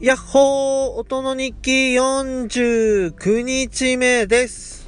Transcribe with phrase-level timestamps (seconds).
[0.00, 4.86] やっほー音の日記49日目です。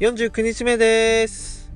[0.00, 1.70] 49日目です。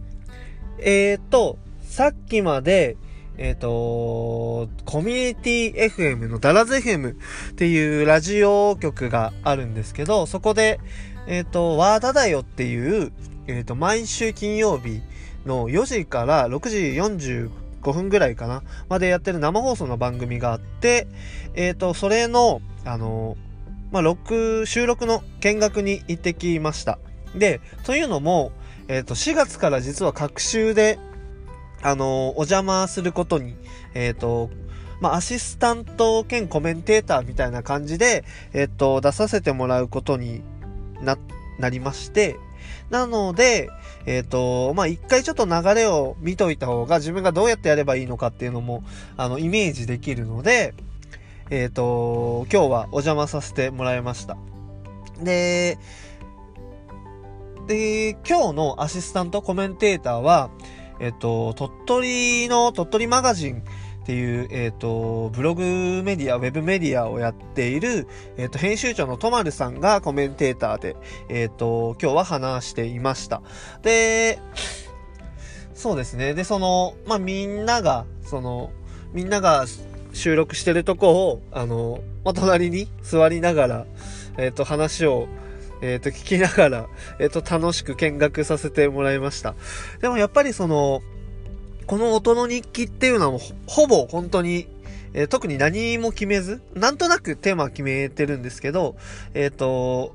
[0.79, 2.97] えーと、さっきまで、
[3.37, 10.81] えーと、コミュニティ FM のダラズ FM っていうラジオ局があるんですけど、そこで、
[11.27, 13.13] えーと、ワーダだよっていう、
[13.47, 15.03] えーと、毎週金曜日
[15.45, 16.79] の4時から6時
[17.27, 21.07] 45 5分ぐらいかなまでやってる生放送の番組があって、
[21.55, 23.37] えっ、と、それの、あの、
[23.91, 24.17] まあ、
[24.65, 26.99] 収録の見学に行ってきました。
[27.35, 28.53] で、というのも、
[28.89, 30.99] えっ、と、4月から実は各週で、
[31.83, 33.57] あの、お邪魔することに、
[33.95, 34.51] えっ、と、
[35.01, 40.43] まあ、アシスタント兼コメンテーターみたいな感じで、えっ、と、出させてもらうことに
[41.03, 41.19] な、
[41.59, 42.37] なりまして、
[42.91, 43.71] なので、
[44.07, 48.85] えっ、と、まあ、一回ちょっと流れを見といた方が自分がどうやってやればいいのかっていうのも、
[49.17, 50.75] あの、イメージできるので、
[51.51, 54.37] えっ、と、今日はお邪魔させてもらいました。
[55.23, 55.79] で、
[57.67, 60.51] で、今日のアシスタントコメンテーターは、
[61.01, 63.63] えっ、と、鳥取の鳥取マガジン
[64.03, 65.63] っていう、えっ、と、ブログ
[66.05, 70.97] メディア、ウェブメディアをやっている、えっ、と、編集長のとまるさんがコメンテーターで、
[71.29, 73.43] えっ、と、今日は話していました。
[73.83, 74.41] で、
[75.75, 76.35] そうですね。
[76.35, 78.73] で、その、まあ、みんなが、その、
[79.13, 79.67] みんなが
[80.13, 83.87] 収録してるとこを、あの、まあ、隣に座りながら、
[84.37, 85.29] えっ、と、話を、
[85.81, 86.87] えっ、と、聞きながら、
[87.21, 89.55] えっ、と、楽しく見学させてもらいました。
[90.01, 91.03] でもやっぱりその、
[91.87, 94.69] この音の日記っていうのはほぼ本当に、
[95.15, 98.97] えー特に何も決めず、なんとなくテーマは決めてるんですけど、
[99.35, 100.15] えっ、と、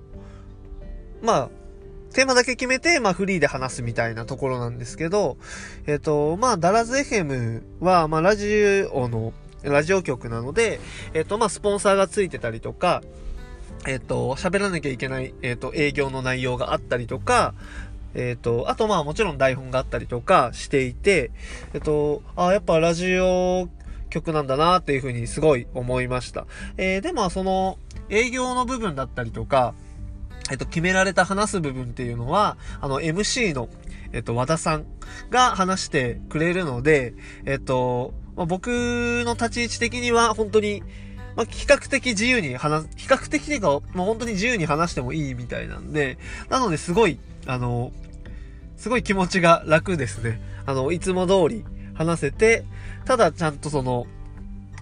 [1.21, 1.49] まあ、
[2.13, 5.37] テーマだけ決めて、まあフリーで話すみたいなところなんですけど、
[5.85, 10.79] えっ、と、まあ、ダラズ FM は、まあ、ラジオの、ラジオ局なので、
[11.13, 13.03] えっ、と、まあ、スポンサーがついてたりとか、
[13.85, 17.53] えっ、と、喋らなきゃいけない、えっ、と、営業の内容があったりとか、
[18.17, 21.32] えっ、と、あとまあもちろん台本があったりとかしていて、
[21.73, 23.70] えっ、と、あやっぱラジオ
[24.10, 26.48] 局なんだなっていうふうにすごい思いました。
[26.78, 27.78] えーでもその
[28.10, 29.73] 営業の部分だったりとか、
[30.50, 33.70] えっ、と、決められた話す部分っていうのは、あの MC の、
[34.14, 34.86] えっ、と、和田さん
[35.30, 37.14] が話してくれるので、
[37.45, 38.67] えっ、と、まあ、僕
[39.26, 40.84] の立ち位置的には本当に
[41.38, 46.17] まあ、比較的自由に話す、比較的っていうか、もう本当に自由に話してもいいみたいなんで、
[46.49, 47.92] なのですごい、あの、
[48.77, 50.39] すごい気持ちが楽ですね。
[50.65, 52.64] あの、いつも通り話せて、
[53.05, 54.08] ただちゃんとその、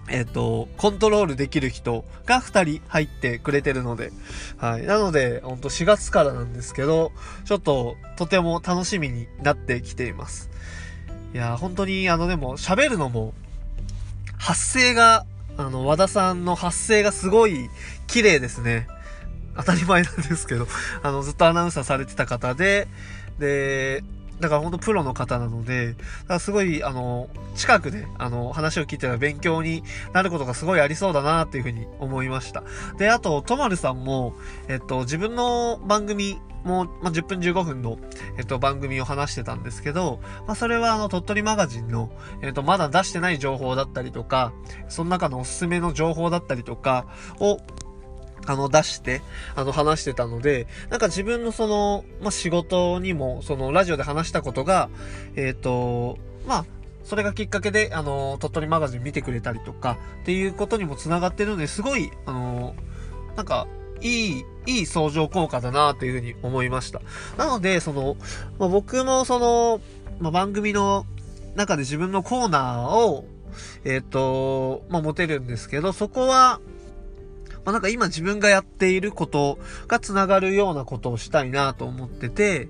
[0.08, 4.12] えっ、と、コントロールできる人が2人入ってくれてるので、
[4.56, 4.82] はい。
[4.82, 7.10] なので、ほんと4月からなんですけど、
[7.44, 10.50] ちょっととても楽しみになってきています。
[11.34, 13.34] いや、本当にあのでも喋るのも、
[14.38, 17.68] 発声が、あの、和田さんの発声がすごい
[18.06, 18.86] 綺麗ですね。
[19.56, 20.68] 当たり前なんですけど、
[21.02, 22.86] あの、ずっとアナウンサーされてた方で、
[23.38, 24.02] で、
[24.40, 26.04] だから本当プロの方なので、だか
[26.34, 29.82] らすごい、あの、近くで、あの、話を聞いてたら勉強に
[30.12, 32.62] なることがすごいありそうだなっていうふうに思いました。
[32.98, 34.34] で、あと、とまるさんも、
[34.68, 37.98] えっと、自分の番組も、まあ、10分15分の、
[38.36, 42.10] えっと、番組を話してたんですけど、まあ、それはあの、鳥取マガジンの、
[42.42, 44.52] えっと、まだ出してない情報だったりとか、
[44.88, 47.06] その中のおすすめの情報だったりとか
[47.40, 47.58] を、
[48.46, 49.22] あの、出して、
[49.54, 54.88] あの、話してたので、なんか自分のその、まあ、仕事にも、その、ラジオで話したことが、
[55.34, 56.66] えっ、と、まあ、
[57.04, 62.74] それがきっかけで、あの、鳥取マガジン見てくれたりとか、っていうことにも繋がってるので、すごい、あの、
[63.36, 63.66] なんか、
[64.00, 67.00] いい、いい相乗効果だなというふうに思いました。
[67.36, 68.16] なので、その、
[68.58, 69.80] まあ、僕もその、
[70.18, 71.06] まあ、番組の
[71.54, 73.24] 中で自分のコーナーを、
[73.84, 76.60] えっ、と、まあ、持てるんですけど、そこは、
[77.66, 82.68] まあ、なんか今自分がやっていることが繋がるようなことをしたいなと思ってて、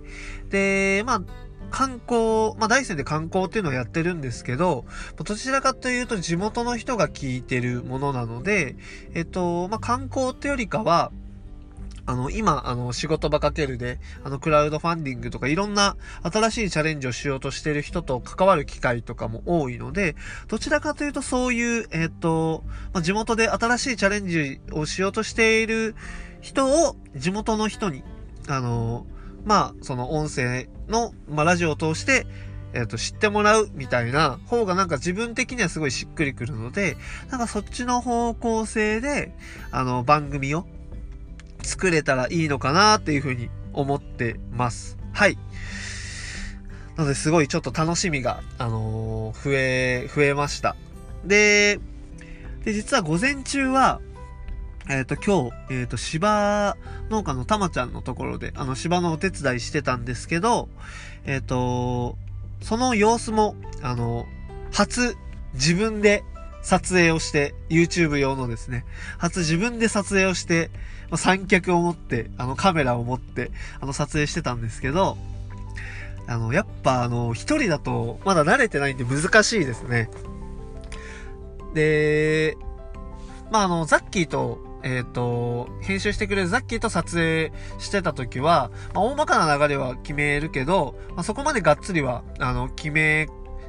[0.48, 1.22] で、まあ、
[1.70, 4.86] 観光、まあ大山で観光っていうのをやってるんですけど、
[5.16, 8.76] どちらかというと地元の人が聞いてるものなので、
[9.14, 11.12] えっと、まあ観光ってよりかは、
[12.06, 20.14] あの、今、あの、仕事場かけるで、あの、クラウドファンディングとかいろんな新しいチャレンジをしようとしている人と関わる機会とかも多いので、
[20.46, 25.96] どちらかというとそういう、えっ、と、まあ、地元で新しいチャレンジをしようとしている
[26.40, 28.04] 人を地元の人に、
[28.48, 29.04] あの、
[29.44, 32.26] まあ、その音声の、まあ、ラジオを通して、
[32.72, 36.96] えっ、と、知ってもらうみたいな方がなんか自分的にはすごいしっくりくるので、
[37.30, 39.34] なんかそっちの方向性で、
[39.72, 40.66] あの、番組を
[41.66, 44.96] 作れたらいいのかなっていうふうに思ってます。
[45.12, 45.36] はい。
[46.96, 50.76] なので、すごいちょっと楽しみが、あのー増え、増えました。
[51.24, 51.78] で、
[52.64, 54.00] で、実は午前中は、
[54.88, 56.76] えっ、と、今日、えっ、と、芝
[57.10, 60.68] 農家のたまちゃんのところで、あの、芝のお手伝いしてたんですけど、
[61.24, 62.16] えっ、と、
[62.60, 64.26] その様子も、あの、
[64.72, 65.16] 初、
[65.54, 66.22] 自分で
[66.66, 68.84] 撮影をして、YouTube 用のですね、
[69.18, 70.72] 初自分で撮影をして、
[71.14, 75.16] 三脚を持って、あの、カメラを持って、あの、撮影してたんですけど、
[76.26, 80.10] あの、やっぱ、あの、一人だと、まだ慣れてないんで難しいですね。
[81.72, 82.56] で、
[83.52, 93.28] まあ、あの、ザッキーと、えっ、ー、と、編集してくれるザッキーと撮影してた時は、まあ、大まかな流れは決めるけど、まあ、そこまでがっつりは、あの、決め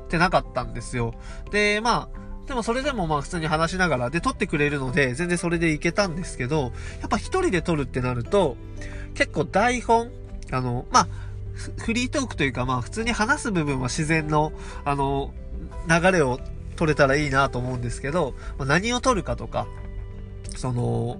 [0.09, 1.13] てなかったんですよ。
[1.51, 6.71] で、まあ、でもそれでもまあ普通に話しながら、で、撮ってくれるので、全然それでいけたんですけど、
[7.01, 8.55] やっぱ一人で撮るってなると、
[9.13, 10.09] 結構台本、
[10.51, 11.07] あの、まあ、
[11.77, 14.53] フリートークというか、まあ普通に話す部分は自然の、
[14.85, 15.33] あの、
[15.89, 16.39] 流れを
[16.77, 19.67] 取れたらいいなと思うんですけど、まあ、何を取るかとか、
[20.55, 21.19] その、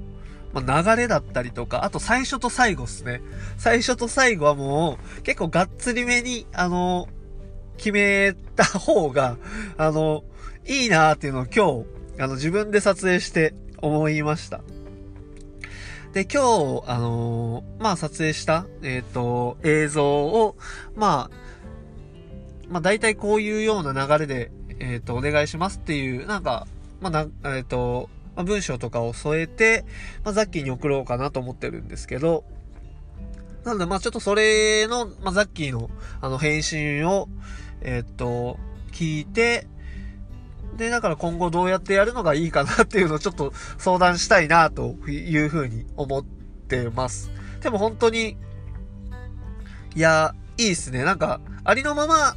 [0.53, 3.21] まあ、流れだったりとか、あと最初と最後っすね。
[3.57, 7.09] 最初と最後はもう、結構がっつりめに、あの、
[7.77, 9.38] 決めた方が、
[9.77, 10.23] あの、
[10.67, 14.61] いいなーっていうのを今日、あの、自分で撮影して思いました。
[16.13, 20.57] で、今日、あのー、まあ、撮影した、えっ、ー、と、映像を、
[20.95, 21.37] まあ、
[22.69, 26.67] まあ、大体こういうような流れで、えっ、ー、と、お願いしますっていう、なんか、
[26.99, 29.85] まあ、な、えっ、と、まあ、文章とかを添えて、
[30.25, 32.43] まあ、ザッキーに送ろうかなと思ってるんですけど、
[33.63, 35.89] なので、まあ、ちょっとそれの、まあ、ザッキーの、
[36.19, 37.29] あの、返信を、
[37.81, 38.57] えっ、と、
[38.91, 39.67] 聞いて、
[40.75, 47.31] で、だから今後どうやってやるのがいいかなっていうのをちょっと相談したいなというふうに思ってます。
[47.61, 48.37] でも本当に、
[49.95, 51.03] いや、いいっすね。
[51.03, 52.35] なんか、ありのまま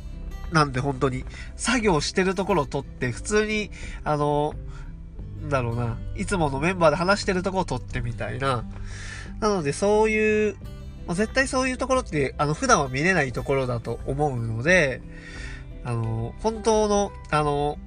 [0.53, 1.25] なんで本当に、
[1.56, 3.71] 作業してるところを撮って、普通に、
[4.05, 4.55] あの、
[5.43, 8.65] なんだろうな、いつものメンバーで話してるところを撮ってみたいな。
[9.41, 10.56] なのでそういう、
[11.09, 15.03] 絶対そういうところって、あの、普段は見れないところだと思うので、
[15.85, 17.79] あの、本当の、あの、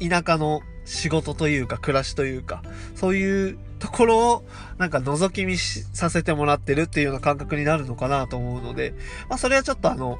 [0.00, 2.62] 田舎の仕事というか暮らしというか、
[2.94, 4.44] そういうところを
[4.78, 8.94] なんか覗き見させてもらってるっていうような感覚になるのかなと思うので、
[9.28, 10.18] まあそれはちょっとあの、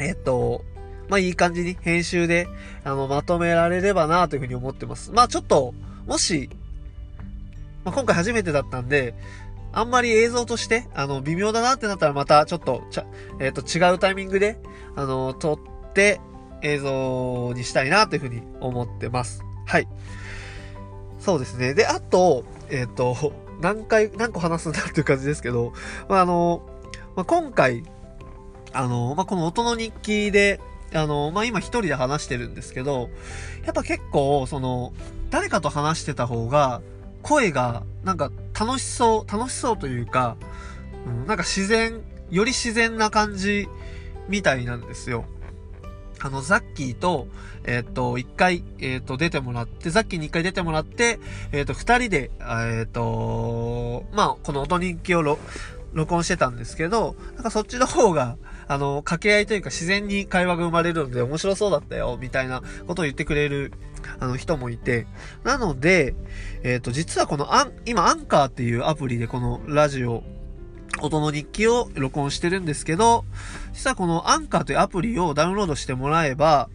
[0.00, 0.64] えっと、
[1.08, 2.48] まあいい感じに編集で、
[2.82, 5.12] あの、まとめられればなというふうに思ってます。
[5.12, 5.74] まあちょっと、
[6.06, 6.48] もし、
[7.84, 9.14] まあ今回初めてだったんで、
[9.72, 13.06] あんまり映像として、あの、微妙だなってなったらまたちょっと、ちゃ、
[13.40, 14.56] えっ、と、違うタイミングで、
[14.94, 16.20] あの、撮って、
[16.64, 19.44] 映像にしたいなというふうに思ってます。
[19.66, 19.88] はい。
[21.20, 21.74] そうですね。
[21.74, 25.72] で、あと、えっ、ー、と、何回、何個話すんだっていう感じですけど、
[26.08, 26.62] まあ、あの、
[27.14, 27.84] まあ、今回、
[28.72, 30.60] あの、まあ、この音の日記で、
[30.92, 33.10] あの、まあ、今一人で話してるんですけど、
[33.64, 34.92] やっぱ結構、その、
[35.30, 36.80] 誰かと話してた方が、
[37.22, 40.36] 声が、なんか楽しそう、楽しそうというか、
[41.06, 42.00] うん、なんか自然、
[42.30, 43.68] より自然な感じ
[44.28, 45.24] みたいなんですよ。
[46.24, 47.28] あの、ザッキーと、
[47.64, 51.20] えっ、と、一回、えっ、と、出てもらって、ザッキーに一回出てもらって、
[51.52, 55.22] えっ、と、二人で、えっ、と、まあ、この音人気を
[55.92, 58.38] 録音してたんですけど、なんかそっちの方が、
[58.68, 63.74] あの、掛け合いというか自然に会話が生まれるので面白そうだったよ、みたいなことを言ってくれる、
[64.18, 65.06] あの人もいて。
[65.42, 66.14] なので、
[66.62, 70.24] えっ、と、実はこのアン、今アンカーっていうアプリでこのラジオ
[71.00, 73.24] 音の日記を録音してるんですけど、
[73.72, 76.68] 実はこのアンカーというアプリをダウンロードしてもらえば、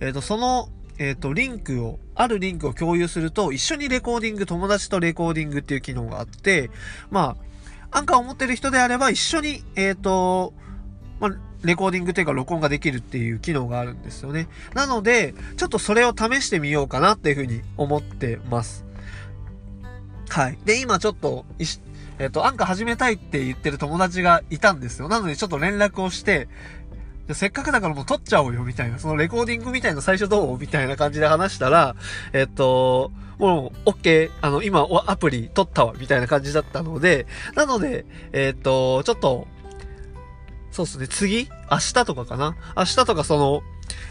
[0.00, 6.70] えっ、ー、と、その、えっ、ー、と、リンクを、あるリンクを共有すると、一緒にレコーディング、友達とレコーディングっていう機能があって、
[7.10, 7.36] ま
[7.90, 10.54] あ、アンカーを持ってる人であれば一緒に、えっ、ー、と、
[11.20, 11.30] まあ、
[11.62, 14.48] レコーディングというか録音ができるっていう機能があるんですよね。
[14.74, 18.84] なので、ちょっとそれを試してみようかなっていうふうに思ってます。
[20.28, 20.58] はい。
[20.64, 21.44] で、今ちょっと、
[22.18, 25.08] えっ、と、アンカ始めたいって言ってる友達がいたんですよ。
[25.08, 26.48] なのでちょっと連絡をして、
[27.32, 28.98] せっかくだからもう撮っちゃおうよ、みたいな。
[28.98, 30.58] そのレコーディングみたいな最初どう？
[30.58, 31.94] みたいな感じで話したら、
[32.32, 39.46] えっ、と、もう、OK、あの、今、アプリ撮ったわ、みたいな感じだったので、なので、えっ、と、ちょっと、
[40.70, 42.56] そうですね、次明日とかかな？
[42.76, 43.62] 明日とかその、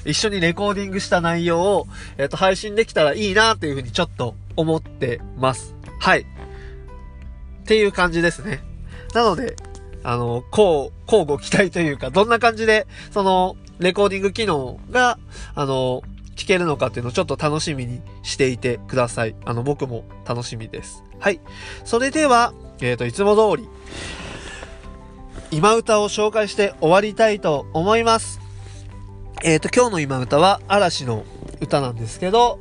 [0.06, 5.76] 一緒にレコーディングした内容を、えっ、と、配信できたらいいな、というふうにちょっと思ってます。
[6.00, 6.26] はい。
[7.62, 8.62] っていう感じですね。
[9.14, 9.56] なので、
[10.04, 15.20] あの、こう、交互期待というか、どんな感じで、その、レコーディング機能が、
[15.56, 16.02] あの、
[16.36, 19.36] 聞けるのかっていうのをちょっと楽しみにしていてください。
[19.46, 21.04] あの、僕も楽しみです。
[21.20, 21.40] はい。
[21.86, 23.70] それでは、えっ、ー、と、いつも通り、
[25.52, 28.40] 今歌を紹介して終わりたいと思います。
[29.44, 31.26] えっ、ー、と、今日の今歌は嵐の
[31.60, 32.60] 歌なんですけど、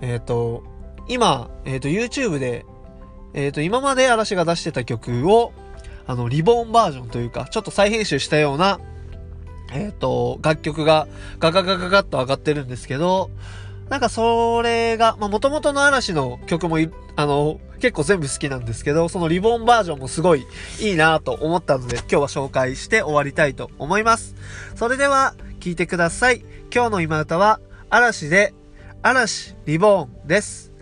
[0.00, 0.64] えっ、ー、と、
[1.08, 2.64] 今、えっ、と、YouTube で
[3.36, 5.52] えっ、と、今まで嵐が出してた曲を、
[6.06, 8.80] あの、リボーンバージョンというか、ちょっと再編集したような、
[9.72, 11.06] えっ、と、楽曲が
[11.38, 13.30] ガガガガガッと上がってるんですけど、
[13.90, 16.78] なんかそれが、まあ、元々の嵐の曲も
[17.14, 20.46] あの、結構全部好きなんですけど、そのリボンバージョンもすごい
[20.80, 24.34] いいなと思ったので、今日は紹介して終わりたいと思います。
[24.74, 26.44] それでは、聴いてください。
[26.72, 28.54] 今日の今歌は、嵐で、
[29.02, 30.72] 嵐リボーンです。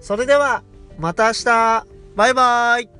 [0.00, 0.62] それでは、
[0.98, 2.97] また明日バイバーイ。